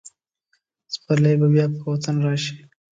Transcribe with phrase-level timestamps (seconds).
[0.93, 2.55] سپرلی به بیا په وطن راشي.